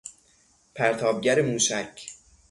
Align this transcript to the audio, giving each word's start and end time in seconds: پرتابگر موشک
پرتابگر 0.75 1.41
موشک 1.41 2.01